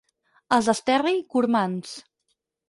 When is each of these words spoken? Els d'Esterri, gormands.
Els 0.55 0.69
d'Esterri, 0.71 1.13
gormands. 1.35 1.93